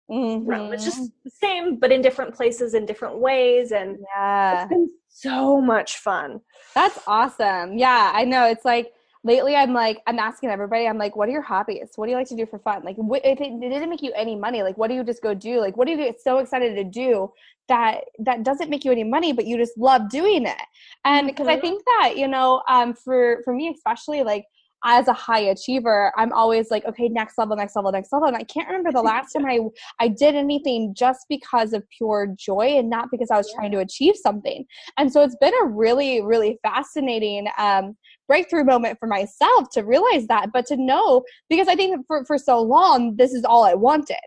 [0.09, 0.73] realm.
[0.73, 4.63] It's just the same, but in different places in different ways, and yeah.
[4.63, 6.41] it's been so much fun.
[6.75, 7.77] That's awesome.
[7.77, 8.45] Yeah, I know.
[8.45, 8.91] It's like
[9.23, 10.87] lately I'm like I'm asking everybody.
[10.87, 11.89] I'm like, what are your hobbies?
[11.95, 12.83] What do you like to do for fun?
[12.83, 15.21] Like, wh- if it, it didn't make you any money, like, what do you just
[15.21, 15.59] go do?
[15.59, 17.31] Like, what do you get so excited to do
[17.67, 20.61] that that doesn't make you any money, but you just love doing it?
[21.03, 21.61] And because I Mhm.
[21.61, 24.45] think that you know, um, for for me especially, like
[24.83, 28.27] as a high achiever, I'm always like, okay, next level, next level, next level.
[28.27, 29.59] And I can't remember the last time I
[29.99, 33.79] I did anything just because of pure joy and not because I was trying to
[33.79, 34.65] achieve something.
[34.97, 40.27] And so it's been a really, really fascinating um, breakthrough moment for myself to realize
[40.27, 43.73] that, but to know because I think for for so long this is all I
[43.73, 44.17] wanted.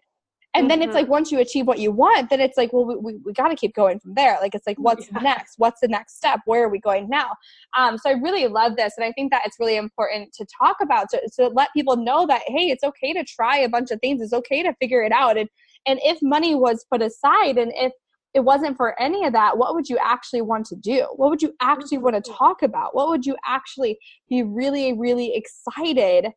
[0.54, 2.96] And then it's like once you achieve what you want, then it's like, well, we,
[2.96, 4.36] we, we got to keep going from there.
[4.40, 5.20] Like it's like, what's Yeah.
[5.20, 5.58] next?
[5.58, 6.40] What's the next step?
[6.44, 7.30] Where are we going now?
[7.78, 10.78] Um, so I really love this, and I think that it's really important to talk
[10.82, 14.00] about to, to let people know that hey, it's okay to try a bunch of
[14.00, 14.20] things.
[14.20, 15.38] It's okay to figure it out.
[15.38, 15.48] And
[15.86, 17.92] and if money was put aside, and if
[18.34, 21.06] it wasn't for any of that, what would you actually want to do?
[21.14, 22.94] What would you actually want to talk about?
[22.94, 26.32] What would you actually be really, really excited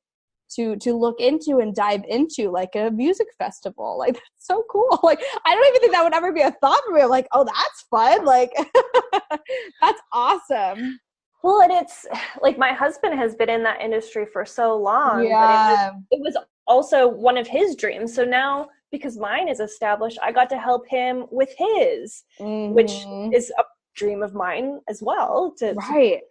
[0.56, 5.00] to to look into and dive into like a music festival like that's so cool
[5.04, 7.28] like i don't even think that would ever be a thought for me i'm like
[7.34, 8.52] oh that's fun like
[9.82, 11.00] that's awesome
[11.44, 12.06] Well, and it's
[12.42, 16.34] like my husband has been in that industry for so long, but yeah it was,
[16.36, 18.16] it was also one of his dreams.
[18.16, 23.36] So now, because mine is established, I got to help him with his, which Mhm.
[23.36, 23.64] is a
[23.94, 25.54] dream of mine as well.
[25.58, 26.22] To, to- right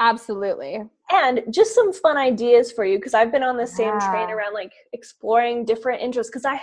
[0.00, 0.82] absolutely
[1.12, 4.54] and just some fun ideas for you because I've been on the same train around
[4.54, 6.60] like exploring different interests because I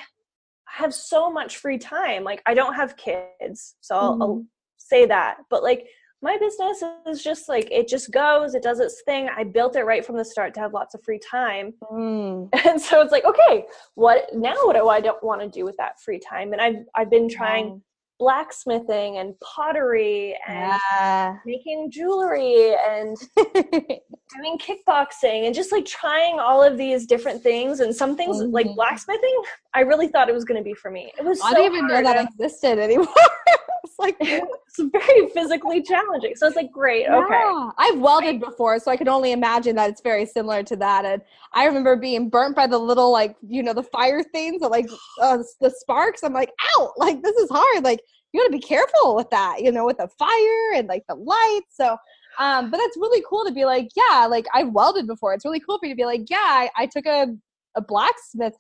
[0.66, 2.24] have so much free time.
[2.24, 4.46] Like I don't have kids, so I'll, I'll
[4.78, 5.38] say that.
[5.50, 5.88] But like
[6.22, 9.30] my business is just like it just goes, it does its thing.
[9.36, 11.74] I built it right from the start to have lots of free time.
[11.92, 12.50] Mm.
[12.66, 15.78] And so it's like, okay, what now what do I don't want to do with
[15.78, 16.54] that free time?
[16.54, 17.82] And I've I've been trying
[18.20, 21.38] blacksmithing and pottery and yeah.
[21.46, 27.96] making jewelry and doing kickboxing and just like trying all of these different things and
[27.96, 28.76] some things like Mhm.
[28.76, 29.42] blacksmithing
[29.74, 31.12] i really thought it was going to be for me.
[31.18, 33.08] It was i so didn't even know that existed anymore
[33.90, 38.92] it's like it's very physically challenging so it's like great okay I've welded before, so
[38.92, 41.06] I can only imagine that it's very similar to that.
[41.06, 41.22] And
[41.54, 44.88] I remember being burnt by the little, like, you know, the fire things, that, like
[45.22, 46.24] uh, the sparks.
[46.24, 47.84] I'm like, ow, like, this is hard.
[47.84, 51.04] Like, you got to be careful with that, you know, with the fire and like
[51.08, 51.76] the lights.
[51.76, 51.98] So,
[52.38, 55.34] um, but that's really cool to be like, yeah, like I've welded before.
[55.34, 57.28] It's really cool for you to be like, yeah, I, I took a,
[57.76, 58.56] a blacksmith,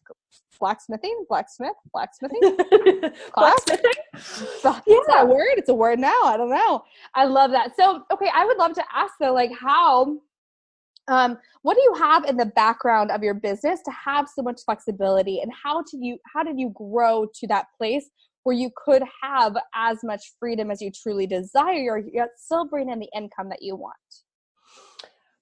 [0.59, 2.39] blacksmithing, blacksmith, blacksmithing.
[3.35, 5.23] blacksmithing Yeah.
[5.23, 5.55] a word?
[5.57, 6.19] It's a word now.
[6.23, 6.83] I don't know.
[7.15, 7.75] I love that.
[7.75, 10.17] So, okay, I would love to ask though, like how
[11.07, 14.61] um what do you have in the background of your business to have so much
[14.63, 18.09] flexibility and how did you how did you grow to that place
[18.43, 22.99] where you could have as much freedom as you truly desire yet still bring in
[22.99, 23.95] the income that you want?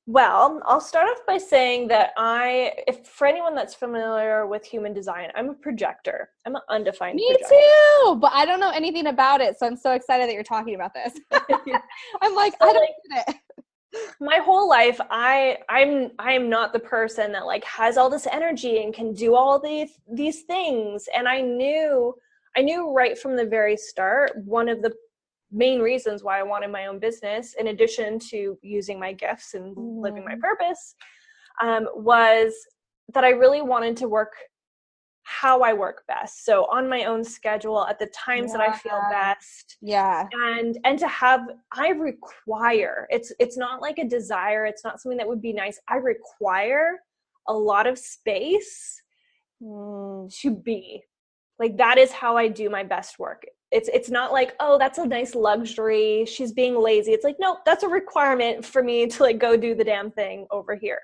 [0.10, 4.94] Well i'll start off by saying that i if for anyone that's familiar with human
[4.94, 7.56] design i'm a projector i'm an undefined Me projector.
[7.56, 10.76] too, but I don't know anything about it, so I'm so excited that you're talking
[10.76, 11.14] about this.
[12.22, 13.36] I'm like, So, I don't like, get it.
[14.22, 18.84] my whole life i i'm i'm not the person that like has all this energy
[18.84, 22.14] and can do all these these things and i knew
[22.56, 24.94] i knew right from the very start one of the
[25.52, 29.76] main reasons why i wanted my own business in addition to using my gifts and
[29.78, 30.42] living my Mhm.
[30.42, 30.96] purpose
[31.62, 32.54] um, was
[33.14, 34.34] that i really wanted to work
[35.24, 39.02] how i work best so on my own schedule at the times that i feel
[39.12, 40.26] best Yeah.
[40.32, 41.42] and and to have
[41.74, 45.80] i require it's it's not like a desire it's not something that would be nice
[45.90, 47.00] i require
[47.48, 49.02] a lot of space
[49.62, 50.34] mm.
[50.42, 51.04] to be.
[51.60, 53.44] Like that is how I do my best work.
[53.72, 56.26] It's it's not like, oh, that's a nice luxury.
[56.26, 57.12] She's being lazy.
[57.12, 60.48] It's like, no, that's a requirement for me to like go do the damn thing
[60.52, 61.02] over here.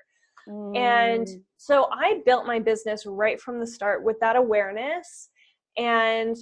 [0.48, 0.76] Mm.
[0.76, 5.28] And so I built my business right from the start with that awareness.
[5.76, 6.36] And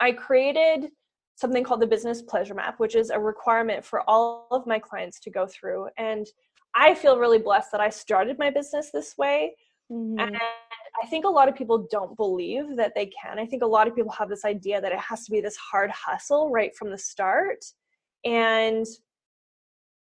[0.00, 0.90] I created
[1.36, 5.20] something called the business pleasure map, which is a requirement for all of my clients
[5.20, 5.88] to go through.
[5.98, 6.26] And
[6.74, 9.54] I feel really blessed that I started my business this way.
[9.90, 10.18] Mm-hmm.
[10.18, 10.36] And
[11.02, 13.38] I think a lot of people don't believe that they can.
[13.38, 15.56] I think a lot of people have this idea that it has to be this
[15.56, 17.64] hard hustle right from the start.
[18.24, 18.86] And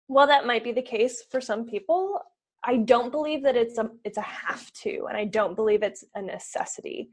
[0.06, 2.20] while that might be the case for some people,
[2.64, 6.04] I don't believe that it's a it's a have to and I don't believe it's
[6.14, 7.10] a necessity.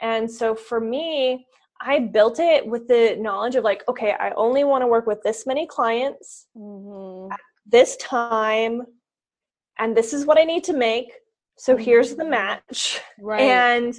[0.00, 1.46] And so for me,
[1.80, 5.22] I built it with the knowledge of like, okay, I only want to work with
[5.22, 7.32] this many clients mm-hmm.
[7.32, 8.82] at this time,
[9.78, 11.10] and this is what I need to make.
[11.60, 11.84] So mm-hmm.
[11.84, 13.00] here's the match.
[13.22, 13.42] Right.
[13.42, 13.94] And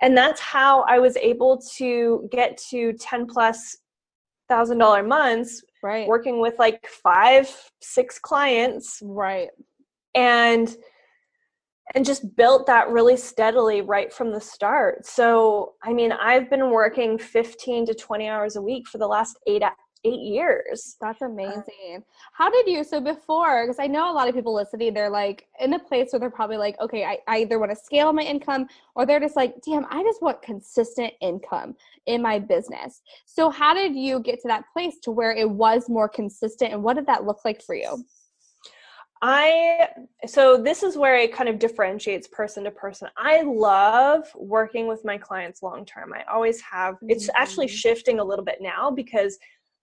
[0.00, 3.76] and that's how I was able to get to 10 plus
[4.48, 7.48] thousand dollar months right working with like five
[7.80, 9.50] six clients right
[10.14, 10.76] and
[11.94, 15.06] and just built that really steadily right from the start.
[15.06, 19.38] So, I mean, I've been working 15 to 20 hours a week for the last
[19.46, 19.62] eight
[20.04, 20.96] eight years.
[21.00, 22.04] That's uh, amazing.
[22.32, 22.84] How did you?
[22.84, 26.12] So before, because I know a lot of people listening, they're like in a place
[26.12, 29.20] where they're probably like, okay, I, I either want to scale my income, or they're
[29.20, 31.76] just like, damn, I just want consistent income
[32.06, 33.02] in my business.
[33.26, 36.82] So how did you get to that place to where it was more consistent, and
[36.82, 38.04] what did that look like for you?
[39.20, 39.88] I
[40.26, 43.08] so this is where it kind of differentiates person to person.
[43.16, 46.12] I love working with my clients long term.
[46.14, 46.94] I always have.
[46.96, 47.10] Mm-hmm.
[47.10, 47.76] It's actually mm-hmm.
[47.76, 49.38] shifting a little bit now because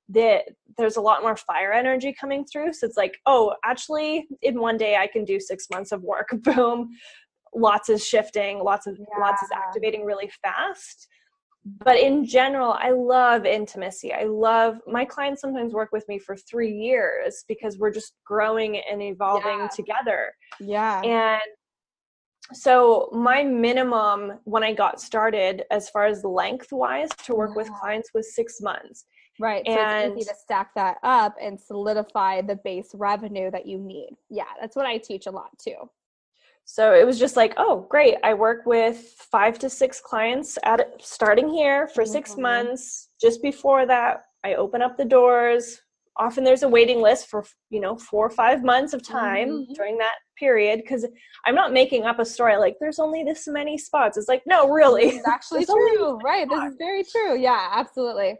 [0.10, 0.44] the,
[0.78, 2.74] there's a lot more fire energy coming through.
[2.74, 6.30] So it's like, oh, actually, in one day I can do six months of work.
[6.44, 6.90] Boom,
[7.54, 9.20] lots is shifting, lots of yeah.
[9.20, 11.08] lots is activating really fast
[11.80, 16.36] but in general i love intimacy i love my clients sometimes work with me for
[16.36, 19.68] three years because we're just growing and evolving yeah.
[19.76, 21.42] together yeah and
[22.54, 27.64] so my minimum when i got started as far as lengthwise to work yeah.
[27.64, 29.06] with clients was six months
[29.40, 33.66] right so and it's easy to stack that up and solidify the base revenue that
[33.66, 35.90] you need yeah that's what i teach a lot too
[36.66, 38.16] so it was just like, oh, great.
[38.24, 38.98] I work with
[39.32, 42.12] five to six clients at starting here for mm-hmm.
[42.12, 43.10] 6 months.
[43.22, 45.80] Just before that, I open up the doors.
[46.18, 49.74] Often there's a waiting list for, you know, four or five months of time mm-hmm.
[49.74, 51.06] during that period because
[51.46, 54.18] I'm not making up a story like there's only this many spots.
[54.18, 55.10] It's like, no, really.
[55.18, 56.18] It's actually true.
[56.24, 56.50] Right.
[56.50, 57.38] This is very true.
[57.38, 58.38] Yeah, absolutely.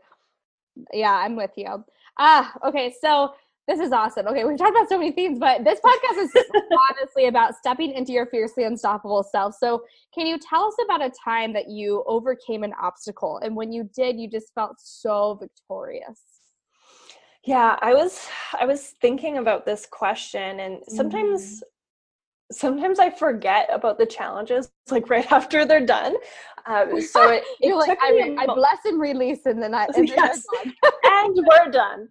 [0.94, 1.84] Yeah, I'm with you.
[2.18, 2.94] Ah, okay.
[3.02, 3.34] So
[3.68, 4.28] this is awesome.
[4.28, 6.32] Okay, we've talked about so many themes, but this podcast is
[6.92, 9.56] honestly about stepping into your fiercely unstoppable self.
[9.56, 13.72] So, can you tell us about a time that you overcame an obstacle and when
[13.72, 16.22] you did, you just felt so victorious?
[17.44, 18.28] Yeah, I was
[18.60, 21.64] I was thinking about this question and sometimes mm.
[22.52, 26.16] Sometimes I forget about the challenges like right after they're done.
[26.66, 30.08] Um, so it, it You're like, I, I bless and release and then I and,
[30.08, 30.44] yes.
[31.04, 32.08] and we're done.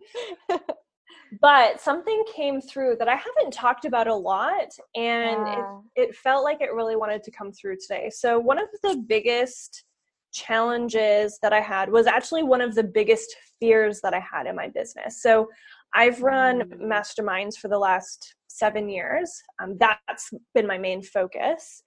[1.41, 5.79] but something came through that I haven't talked about a lot, and yeah.
[5.97, 8.11] it, it felt like it really wanted to come through today.
[8.11, 9.85] So, one of the biggest
[10.33, 14.55] challenges that I had was actually one of the biggest fears that I had in
[14.55, 15.23] my business.
[15.23, 15.49] So,
[15.95, 16.81] I've run mm.
[16.83, 19.31] masterminds for the last seven years.
[19.63, 21.83] Um, that's been my main focus.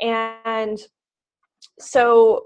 [0.00, 0.78] And
[1.78, 2.44] so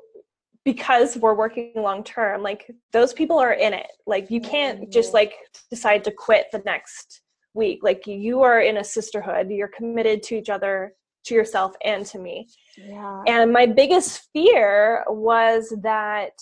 [0.64, 5.08] because we're working long term like those people are in it like you can't just
[5.08, 5.16] mm-hmm.
[5.16, 5.34] like
[5.70, 7.22] decide to quit the next
[7.54, 10.92] week like you are in a sisterhood you're committed to each other
[11.24, 12.46] to yourself and to me
[12.78, 13.22] yeah.
[13.26, 16.32] and my biggest fear was that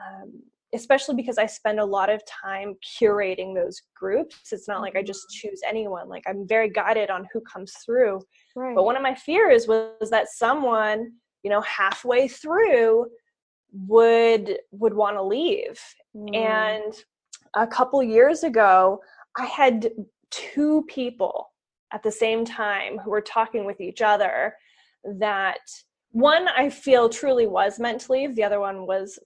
[0.00, 0.42] um,
[0.74, 5.02] especially because i spend a lot of time curating those groups it's not like i
[5.02, 5.48] just mm-hmm.
[5.48, 8.20] choose anyone like i'm very guided on who comes through
[8.54, 8.74] right.
[8.74, 11.12] but one of my fears was that someone
[11.42, 13.06] you know halfway through
[13.72, 15.80] would would want to leave
[16.16, 16.34] mm.
[16.34, 16.94] and
[17.54, 18.98] a couple years ago
[19.38, 19.90] i had
[20.30, 21.50] two people
[21.92, 24.54] at the same time who were talking with each other
[25.18, 25.60] that
[26.10, 29.18] one i feel truly was meant to leave the other one was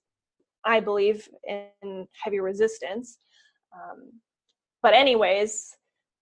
[0.64, 3.18] i believe in heavy resistance
[3.74, 4.12] um,
[4.82, 5.76] but anyways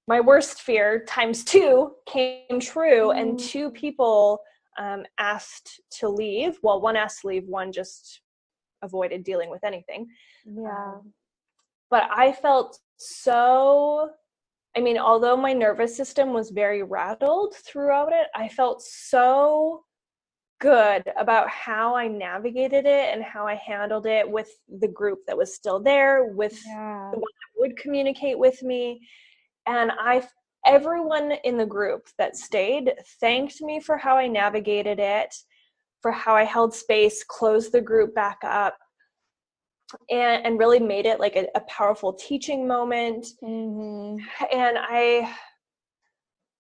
[0.09, 3.21] my worst fear times two came true mm.
[3.21, 4.41] and two people
[4.79, 6.59] um, asked to leave.
[6.63, 8.23] Well, one asked to leave, one just
[8.83, 10.07] avoided dealing with anything.
[10.47, 10.69] Yeah.
[10.69, 11.13] Um,
[11.91, 14.11] but I felt so,
[14.77, 19.83] I mean, although my nervous system was very rattled throughout it, I felt so
[20.61, 24.51] good about how I navigated it and how I handled it with
[24.81, 27.11] the group that was still there, with yeah.
[27.13, 29.01] the one that would communicate with me.
[29.67, 30.27] And I
[30.67, 35.35] everyone in the group that stayed thanked me for how I navigated it,
[36.03, 38.77] for how I held space, closed the group back up,
[40.11, 43.27] and, and really made it like a, a powerful teaching moment.
[43.43, 44.23] Mm-hmm.
[44.53, 45.35] And I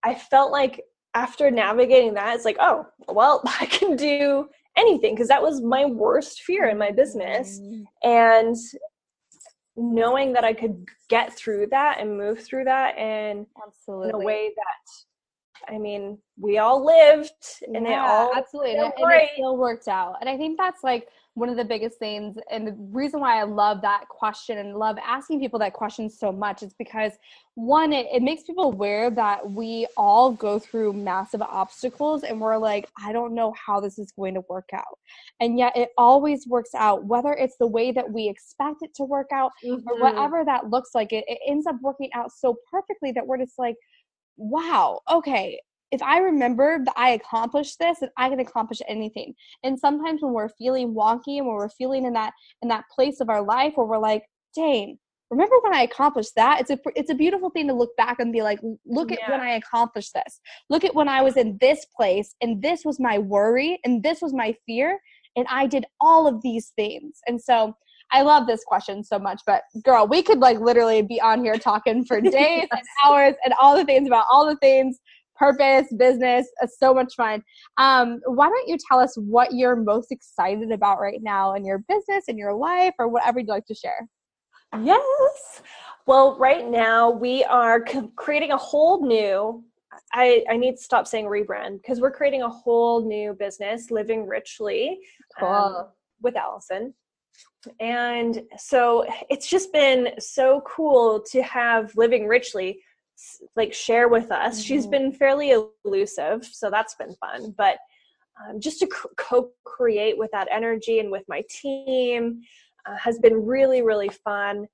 [0.05, 0.83] I felt like
[1.15, 5.85] after navigating that, it's like, oh, well, I can do anything because that was my
[5.85, 7.61] worst fear in my business.
[7.61, 8.09] Mm-hmm.
[8.09, 8.57] And
[9.77, 14.19] knowing that I could get through that and move through that and absolutely in a
[14.19, 17.33] way that I mean, we all lived
[17.63, 20.17] and yeah, it all absolutely and, and it still worked out.
[20.21, 23.45] And I think that's like one of the biggest things and the reason why i
[23.45, 27.13] love that question and love asking people that question so much is because
[27.55, 32.57] one it, it makes people aware that we all go through massive obstacles and we're
[32.57, 34.99] like i don't know how this is going to work out
[35.41, 39.05] and yet it always works out whether it's the way that we expect it to
[39.05, 39.89] work out mm-hmm.
[39.89, 43.39] or whatever that looks like it, it ends up working out so perfectly that we're
[43.39, 43.77] just like
[44.37, 45.59] wow okay
[45.91, 49.35] if I remember that I accomplished this, and I can accomplish anything.
[49.65, 52.33] And sometimes when we're feeling wonky and when we're feeling in that
[52.63, 54.25] in that place of our life where we're like,
[54.55, 54.99] dang,
[55.31, 56.61] remember when I accomplished that?
[56.61, 59.31] It's a it's a beautiful thing to look back and be like, look at yeah.
[59.31, 60.41] when I accomplished this.
[60.71, 64.21] Look at when I was in this place and this was my worry and this
[64.21, 65.01] was my fear
[65.37, 67.21] and I did all of these things.
[67.27, 67.75] And so
[68.11, 71.59] I love this question so much, but girl, we could like literally be on here
[71.59, 72.69] talking for days yes.
[72.71, 74.99] and hours and all the things about all the things
[75.39, 76.49] purpose, business.
[76.63, 77.43] It's so much fun.
[77.77, 81.79] Um, why don't you tell us what you're most excited about right now in your
[81.89, 84.09] business, in your life, or whatever you'd like to share?
[84.83, 85.63] Yes.
[86.07, 87.85] Well, right now we are
[88.17, 89.65] creating a whole new.
[90.13, 94.27] I, I need to stop saying rebrand because we're creating a whole new business, Living
[94.27, 95.01] Richly,
[95.39, 95.49] cool.
[95.49, 95.87] um,
[96.23, 96.95] with Allison.
[97.81, 102.81] And so it's just been so cool to have Living Richly
[103.57, 104.55] like share with us.
[104.55, 104.63] Mm-hmm.
[104.63, 105.55] She's been fairly
[105.85, 107.55] elusive, so that's been fun.
[107.57, 107.79] But
[108.41, 112.41] um, just to co-create with that energy and with my team
[112.87, 114.67] uh, has been really, really fun.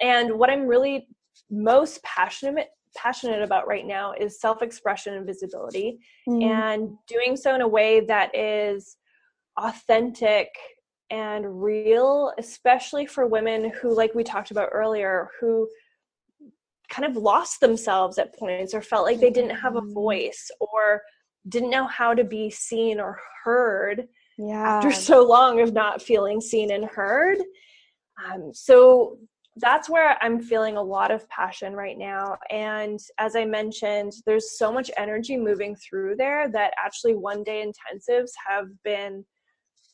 [0.00, 1.08] And what I'm really
[1.50, 6.42] most passionate passionate about right now is self-expression and visibility mm-hmm.
[6.42, 8.96] and doing so in a way that is
[9.58, 10.48] authentic
[11.10, 15.68] and real especially for women who like we talked about earlier who
[16.88, 19.92] kind of lost themselves at points or felt like they didn't have a mm-hmm.
[19.92, 21.02] voice or
[21.48, 24.06] didn't know how to be seen or heard
[24.38, 24.76] yeah.
[24.76, 27.38] after so long of not feeling seen and heard.
[28.24, 29.18] Um, so
[29.56, 32.36] that's where I'm feeling a lot of passion right now.
[32.50, 37.64] And as I mentioned, there's so much energy moving through there that actually one day
[37.64, 39.24] intensives have been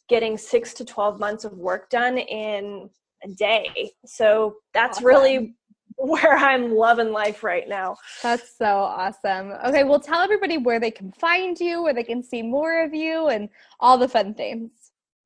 [0.09, 2.91] getting six to 12 months of work done in
[3.25, 3.93] a day.
[4.05, 5.07] So that's awesome.
[5.07, 5.55] really
[5.97, 7.97] where I'm loving life right now.
[8.23, 9.53] That's so awesome.
[9.67, 12.95] Okay, well, tell everybody where they can find you, where they can see more of
[12.95, 13.49] you, and
[13.81, 14.71] all the fun things.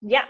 [0.03, 0.25] Yeah.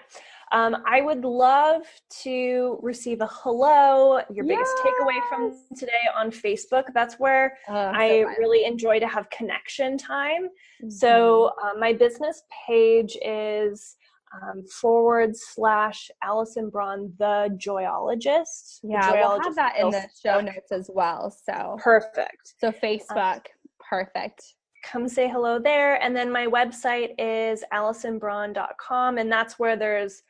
[0.52, 1.82] Um, I would love
[2.22, 6.84] to receive a hello, your biggest takeaway from today on Facebook.
[6.94, 10.44] That's where oh, I so really enjoy to have connection time.
[10.44, 10.90] Mm-hmm.
[10.90, 13.96] So, uh, my business page is
[14.34, 18.80] um, forward slash Allison Braun, the joyologist.
[18.82, 21.30] Yeah, the joyologist we'll have that in the show notes as well.
[21.30, 22.54] So perfect.
[22.60, 23.46] So Facebook,
[23.78, 24.54] perfect.
[24.84, 26.00] Come say hello there.
[26.02, 30.22] And then my website is AllisonBraun.com, and that's where there's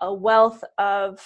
[0.00, 1.20] a wealth of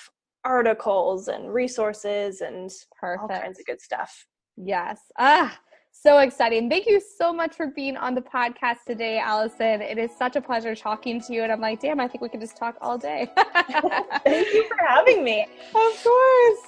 [0.44, 3.22] articles and resources and perfect.
[3.22, 4.26] all kinds of good stuff.
[4.56, 5.00] Yes.
[5.18, 5.58] Ah,
[6.03, 6.68] so exciting.
[6.68, 9.82] Thank you so much for being on the podcast today, Allison.
[9.82, 11.42] It is such a pleasure talking to you.
[11.42, 13.28] And I'm like, damn, I think we could just talk all day.
[13.36, 15.46] Thank you for having me.
[15.74, 16.67] Of course.